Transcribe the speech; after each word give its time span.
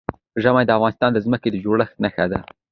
ژبې 0.43 0.63
د 0.65 0.71
افغانستان 0.77 1.09
د 1.13 1.17
ځمکې 1.25 1.49
د 1.51 1.55
جوړښت 1.63 1.95
نښه 2.03 2.25
ده. 2.31 2.39